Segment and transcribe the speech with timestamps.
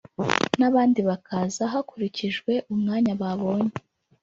[0.59, 3.73] n’abandi bakaza hakurikijwe umwanya babonye